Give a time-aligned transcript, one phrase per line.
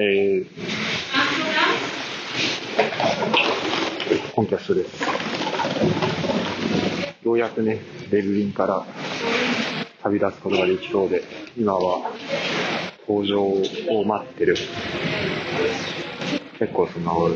[0.00, 0.46] ー、
[4.32, 5.02] コンキャストです。
[7.24, 8.86] ようやくね、ベルリンから
[10.04, 11.24] 旅立つことができそうで、
[11.56, 12.12] 今は
[13.08, 14.56] 搭乗を待ってる。
[16.60, 17.30] 結構その、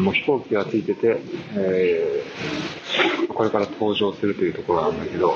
[0.00, 1.20] もう飛行機がついてて、
[1.56, 5.34] えー、これから搭乗するというところなんだけど、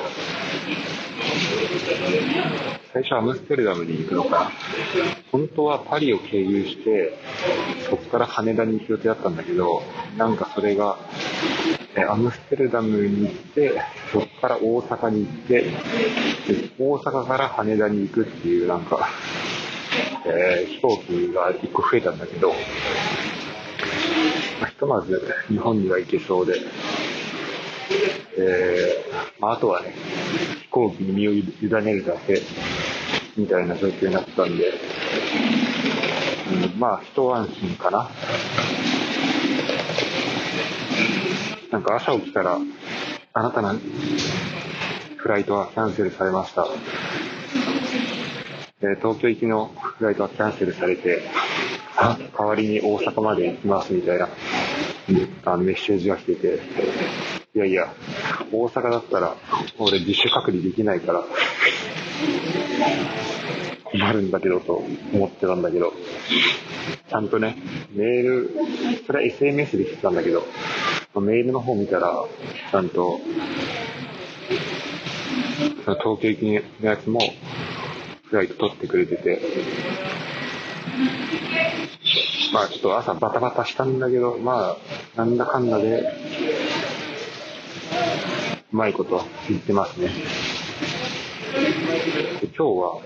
[2.96, 4.50] 最初アムステルダムに行くのか、
[5.30, 7.12] 本当はパリを経由して、
[7.91, 9.82] そこから羽田に行く予定だったんだけど、
[10.16, 10.96] なんかそれが、
[12.09, 15.70] アムステルダムに行って、そこから大阪に行って、
[16.78, 19.10] 大阪から羽田に行くっていうなんか、
[20.24, 22.55] えー、飛行機が1個増えたんだけど、ま
[24.62, 26.55] あ、ひとまず日本には行けそうで、
[28.38, 29.94] えー、まあ、あとはね、
[30.76, 31.44] 行機に身を委
[31.84, 32.42] ねるだけ、
[33.34, 34.74] みたいな状況になったんで、
[36.74, 38.10] うん、まあ、一安心かな。
[41.72, 42.58] なんか朝起きたら、
[43.33, 43.74] あなたの
[45.16, 46.66] フライトはキャンセルされました。
[48.83, 51.22] え、東京行きのフライトはキャンセルされて、
[52.38, 54.28] 代わりに大阪まで行きますみたいな、
[55.44, 56.58] あのメッセージが来てて、
[57.54, 57.94] いやいや、
[58.52, 59.36] 大阪だったら
[59.78, 61.24] 俺自主隔離できないから、
[63.84, 65.92] 困るんだけどと思ってたんだけど、
[67.08, 67.56] ちゃんとね、
[67.92, 68.50] メール、
[69.06, 70.44] それは SMS で来てたんだけど、
[71.14, 72.24] メールの方見たら、
[72.70, 73.20] ちゃんと、
[75.84, 76.44] その東京行き
[76.82, 77.20] のやつも、
[78.24, 79.40] フライト取ってくれてて、
[82.52, 84.77] まあちょっと朝バタバタしたんだけど、まあ、
[85.16, 86.05] なんだかんだで、
[88.72, 90.08] うまいこと言ってますね。
[92.41, 93.00] で今日は、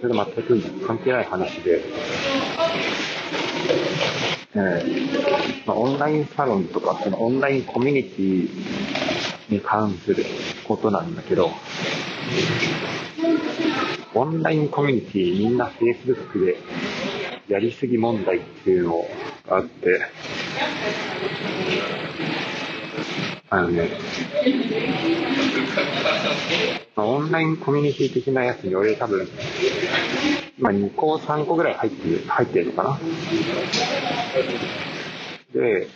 [0.00, 1.82] それと全く関係ない話で、
[4.54, 8.48] えーまあ、オンラインサロンとか、そのオンラインコミュニティ
[9.48, 10.24] に関する
[10.66, 11.50] ことなんだけど、
[14.14, 16.58] オンラインコミュニティみんな Facebook で
[17.50, 19.04] やりすぎ問題っていうの
[19.48, 20.00] があって、
[23.50, 23.90] あのね、
[26.94, 29.28] まあ、オンラインコミュニティ的なやつに俺多分、
[30.60, 32.98] まあ、2個3個ぐらい入ってる、入ってるのかな。
[35.52, 35.88] で、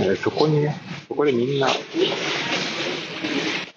[0.00, 0.74] えそこにね、
[1.06, 1.68] そこでみんな、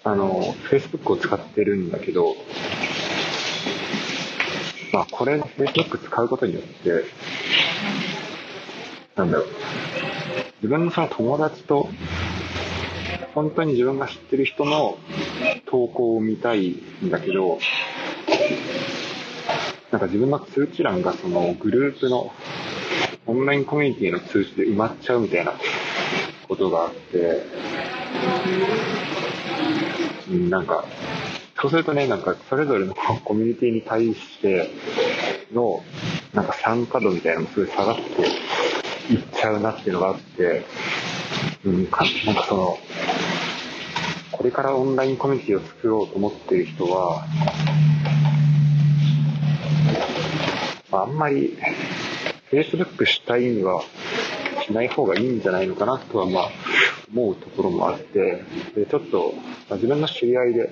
[0.02, 2.34] あの、Facebook を使ってるんだけど、
[4.96, 7.04] まあ、これ、Facebook 使うことによって、
[9.14, 9.46] なんだろう、
[10.62, 11.90] 自分のその友達と、
[13.34, 14.96] 本当に自分が知ってる人の
[15.66, 16.68] 投稿を見たい
[17.04, 17.58] んだけど、
[19.90, 22.32] なんか自分の通知欄がそのグループの
[23.26, 25.52] オンラインコミュニティの通知で埋まっちゃうみたいな
[26.48, 27.42] ことがあって、
[30.30, 30.86] なんか、
[31.58, 34.70] そうするとね、なんかそれぞれのコミュニティに対して
[35.52, 35.82] の、
[36.34, 38.02] なんか参加度みたいなのもすごい下がって
[39.12, 40.64] いっちゃうなっていうのがあって、
[41.64, 42.78] うん、かなんかその、
[44.32, 47.24] これからオンラインコミュニティを作ろうと思っている人は、
[50.92, 51.56] あんまり
[52.50, 53.82] Facebook したいには
[54.66, 56.50] しない方がいいんじゃないのかなとはまあ
[57.12, 58.42] 思うところもあって、
[58.74, 59.34] でちょっと、
[59.68, 60.70] まあ、自分の知り合いで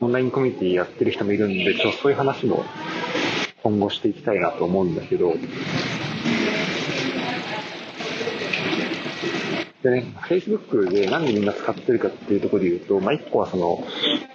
[0.00, 2.64] オンラインコミュニティやってる人もいるんで、ちょっとそういう話も
[3.62, 5.34] 今後していきたいなと思うんだけど、
[9.82, 13.84] でね、Facebook でなんでみんな使ってるかっていうところで言うと、まあ、一個はその、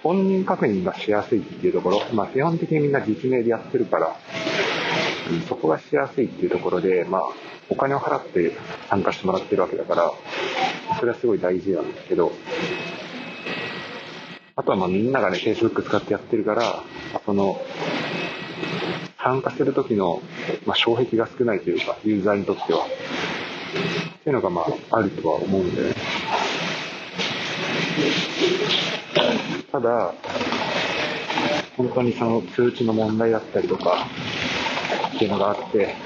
[0.02, 4.16] 本人確認がしやすいっていうところ、まあ、基本的にみんな実名でやってるから、
[5.48, 7.22] そこがしやすいっていうところで、まあ、
[7.68, 8.52] お金を払って
[8.88, 10.12] 参加してもらってるわけだから、
[10.98, 12.32] それはすごい大事なんですけど、
[14.56, 16.82] あとはまあみんながね、Facebook 使ってやってるから、
[17.24, 17.60] その、
[19.22, 20.22] 参加する時の、
[20.66, 22.86] まあ、障壁が少ないというか、ユーザーにとっては。
[22.86, 25.94] っていうのがまあ、あるとは思うんでね。
[29.70, 30.14] ただ、
[31.76, 34.06] 本当にその通知の問題だったりとか、
[35.18, 35.96] っていうのがあって、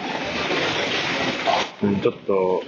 [1.82, 2.62] うん、ちょっと、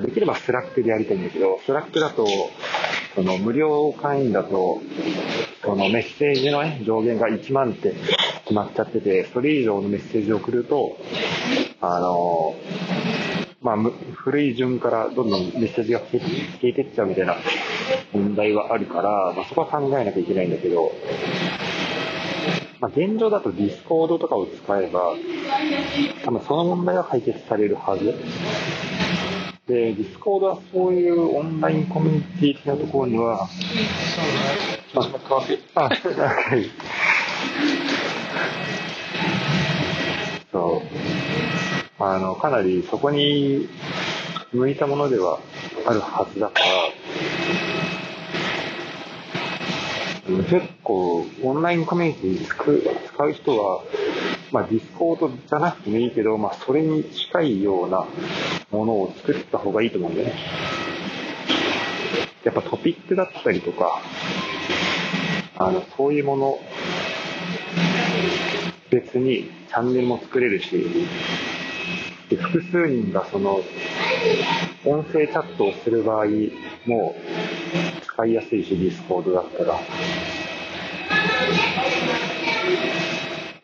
[0.00, 2.26] できれば Slackでやりたいんだけど、 Slackだと、
[3.14, 4.80] その無料会員だと、
[5.62, 7.94] そのメッセージのね、上限が1万って
[8.42, 10.96] 決まっちゃってて、それ以上のメッセージを送ると、
[11.80, 12.56] あの、
[13.62, 13.76] まあ、
[14.16, 16.20] 古い順からどんどんメッセージが消
[16.60, 17.36] えてっちゃうみたいな
[18.12, 20.90] 問題はあるから、まあ、そこは考えなきゃいけないんだけど、
[22.84, 25.14] まあ、現状だと Discord とかを使えば、
[26.22, 28.04] 多分その問題は解決されるはず。
[29.66, 33.48] で、 Discordはそういうオンラインコミュニティ的なところには、
[34.92, 36.66] まあ、あ、はい。
[40.52, 40.82] そ
[41.98, 42.02] う。
[42.02, 43.66] あの、かなりそこに
[44.52, 45.40] 向いたものでは
[45.86, 46.73] あるはずだから、
[50.26, 53.82] 結構、オンラインコミュニティ使う人は、
[54.52, 58.06] まあ、 Discordじゃなくてもいいけど、まあ、それに近いような
[58.70, 60.34] ものを作った方がいいと思うんだよね。
[62.42, 64.00] やっぱトピックだったりとか、
[65.56, 66.58] あの、そういうもの、
[68.90, 71.06] 別にチャンネルも作れるし、
[72.30, 73.60] で複数人がその、
[74.86, 76.26] 音声チャットをする場合
[76.86, 77.14] も
[78.14, 79.80] 使いやすいし、 Discordだったら。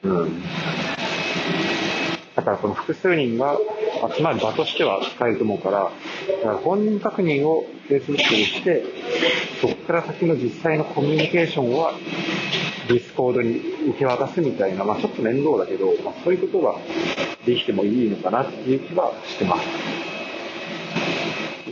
[0.02, 0.43] うん。
[2.35, 3.56] だからその複数人が
[4.17, 5.91] 集まる場としては使えると思うから、だ
[6.43, 8.82] から本人確認を Facebook にして、
[9.61, 11.93] そこから先の実際のコミュニケーションは
[12.89, 13.58] Discordに
[13.91, 16.75] 受け渡すみたいな、まあちょっと面倒だけど、まあ、そういうことが
[17.47, 20.10] できてもいいのかなっていう気はしてます。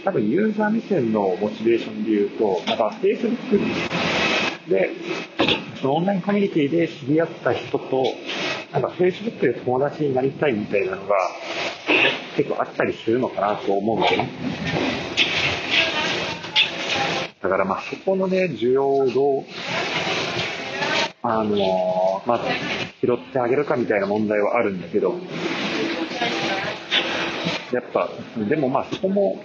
[0.04, 3.58] 多分ユーザー目線のモチベーションで言うと、なんか Facebook
[4.68, 4.90] で、
[5.84, 8.04] オンラインコミュニティで知り合った人と、
[8.72, 11.16] なんか Facebook で友達になりたいみたいなのが
[12.36, 14.28] 結構あったりするのかなと思うんでね。
[17.40, 19.44] だからまあそこのね、需要をどう、
[21.22, 22.40] あのー、まあ、
[23.00, 25.14] 拾ってあげるかみたいな問題はあるんだけど、
[27.72, 28.08] やっぱ、
[28.48, 29.42] でもまあそこも、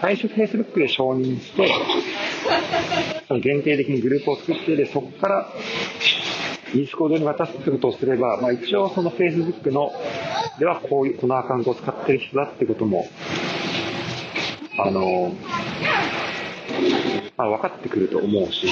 [0.00, 1.68] 最初 Facebook で承認して、
[3.28, 5.48] その限定的にグループを作って、で、そこから
[6.74, 9.92] e スコードに渡すってことをすれば、まあ一応その Facebook の、
[10.58, 13.06] ではこういう、このアカウントを使ってる人だってことも、
[14.78, 15.32] あの、
[17.36, 18.66] まあ分かってくると思うし、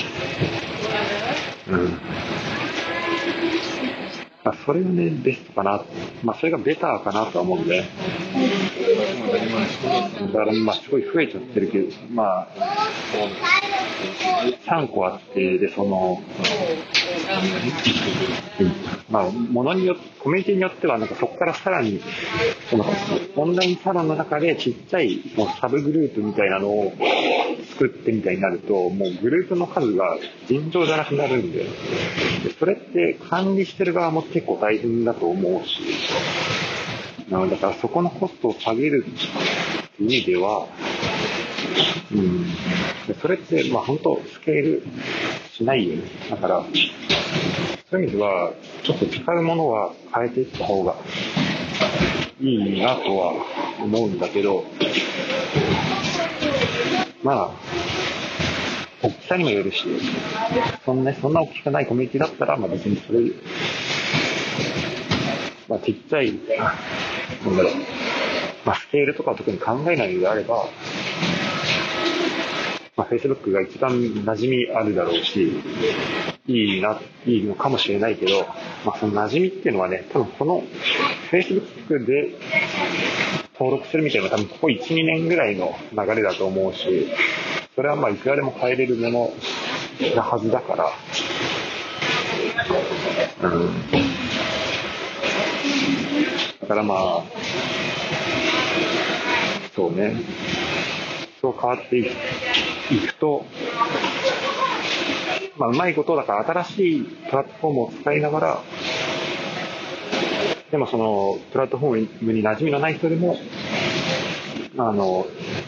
[1.68, 1.98] うん。
[4.48, 5.84] まあ、それがね、ベストかな。
[6.24, 7.80] まあ、それがベターかなとは思うんで。
[7.80, 7.86] だ
[10.32, 12.48] から、まあ、すごい増えちゃってるけど、まあ、
[14.66, 16.22] 3個あって、で、その、
[19.10, 22.00] まあ、ものによって、コミュニティによっては、なんかそこからさらに、
[22.70, 22.86] その、
[23.36, 26.92] オンラインサロンの中でちっちゃいもうサブグループみたいなのを
[27.78, 31.68] 作ってみたいになると、もうグループの数が尋常じゃなくなるんで、で
[32.58, 35.80] それって管理してる側も結構大変だと思うし、
[37.30, 40.66] なのだからそこのコストを下げるっていう意味では、
[42.10, 42.46] うん、
[43.20, 44.82] それって、まあ本当スケール
[45.52, 46.02] しないよね。
[46.30, 46.64] だから、
[47.90, 48.52] そういう意味では、
[48.82, 50.96] ちょっと使うものは変えていった方が
[52.40, 53.34] いいなとは
[53.80, 54.64] 思うんだけど、
[57.28, 57.50] まあ、
[59.02, 59.84] 大きさにもよるし、
[60.86, 63.20] そんな、そんな大きくないコミュニティだったら、まあ別にそれ、
[65.68, 66.38] まあちっちゃい、な
[67.52, 67.72] んだろう、
[68.64, 70.64] まあスケールとか特に考えないのであれば、
[72.96, 75.52] まあ Facebook が一番馴染みあるだろうし、
[76.46, 78.46] いいな、いいのかもしれないけど、
[78.86, 80.62] まあその馴染みっていうのはね、多分この
[81.30, 82.30] Facebook で
[83.58, 87.08] 登録するみたいな多分ここ1、2年ぐらいの流れだと思うし、
[87.74, 89.32] それはまあいくらでも変えれるもの
[90.14, 90.92] なはずだから、
[93.42, 93.72] うん。
[96.60, 97.22] だからまあ、
[99.74, 100.14] そうね、
[101.40, 103.44] そう変わっていくと、
[105.56, 108.60] まあ、うまいことだから新しいプラットフォームを使いながら、
[110.70, 113.38] でもその、プラットフォームに馴染みのない人でも、
[114.76, 115.26] あの、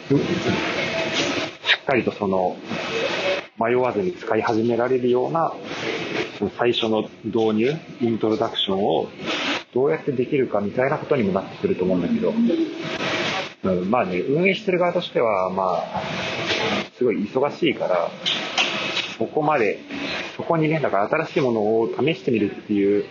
[0.09, 0.15] し
[1.81, 2.57] っかりとその、
[3.59, 5.55] 迷わずに使い始められるような、
[6.39, 9.09] その最初の導入、イントロダクションを
[9.73, 12.33] どうやってできるかみたいなことにもなってくると思うんだけど、
[13.63, 16.03] うん、まあね、運営してる側としては、まあ、
[16.99, 18.11] すごい忙しいから、
[19.17, 19.79] そこまで、
[20.37, 23.05] そこにね、だから新しいものを試してみるっていう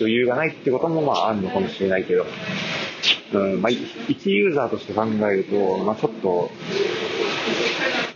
[0.00, 2.26] 余裕がないってこともまああるのかもしれないけど、
[3.34, 6.50] うん、まあ、一ユーザーとして考えると、まあちょっと、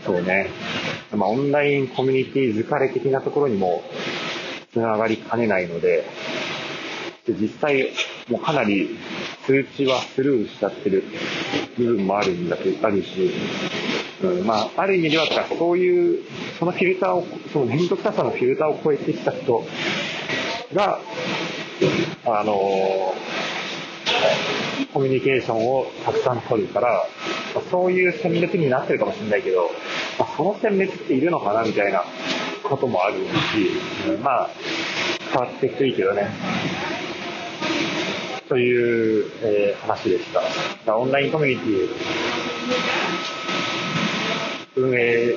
[0.04, 0.50] そうね、
[1.12, 3.82] まあオンラインコミュニティ疲れ的なところにも
[4.72, 6.04] つながりかねないので、
[7.26, 7.90] で実際、
[8.28, 8.96] もうかなり
[9.46, 11.04] 通知はスルーしちゃってる。
[11.76, 13.30] 部分もあるんだけど、あるし、
[14.22, 15.26] うん、まあ、ある意味では、
[15.58, 16.24] そういう、
[16.58, 19.62] そのフィルターを、その面倒くささのフィルターを超えてきた人
[20.74, 21.00] が、
[22.24, 22.54] あの
[24.92, 27.04] コミュニケーションをたくさん取るから、
[27.54, 29.70] ま、そういう選別になってるかもしれないけど、
[30.18, 32.02] まあ、その選別っているのかなみたいな
[32.62, 33.20] こともあるし、
[34.22, 34.50] まあ、
[35.32, 36.30] 変わっていくといいけどね。
[38.48, 40.24] という、えー、話でし
[40.86, 40.96] た。
[40.96, 41.88] オンラインコミュニティ
[44.76, 45.34] 運営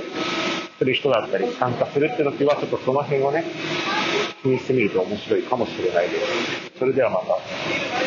[0.78, 3.44] する人だったり参加するって時はちょっとその辺をね
[4.42, 6.80] 気にしてみると面白いかもしれないです。
[6.80, 7.99] それではまた。